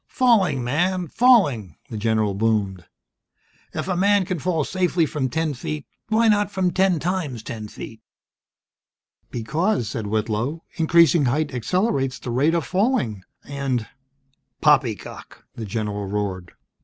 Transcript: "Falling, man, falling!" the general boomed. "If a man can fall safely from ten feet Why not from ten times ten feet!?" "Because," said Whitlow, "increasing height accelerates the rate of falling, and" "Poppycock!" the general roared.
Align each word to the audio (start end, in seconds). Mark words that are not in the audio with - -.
"Falling, 0.07 0.63
man, 0.63 1.09
falling!" 1.09 1.75
the 1.91 1.95
general 1.95 2.33
boomed. 2.33 2.87
"If 3.75 3.87
a 3.87 3.95
man 3.95 4.25
can 4.25 4.39
fall 4.39 4.63
safely 4.63 5.05
from 5.05 5.29
ten 5.29 5.53
feet 5.53 5.85
Why 6.07 6.27
not 6.27 6.49
from 6.49 6.71
ten 6.71 6.97
times 6.99 7.43
ten 7.43 7.67
feet!?" 7.67 8.01
"Because," 9.29 9.87
said 9.87 10.07
Whitlow, 10.07 10.63
"increasing 10.73 11.25
height 11.25 11.53
accelerates 11.53 12.17
the 12.17 12.31
rate 12.31 12.55
of 12.55 12.65
falling, 12.65 13.21
and" 13.43 13.87
"Poppycock!" 14.61 15.45
the 15.53 15.65
general 15.65 16.07
roared. 16.07 16.53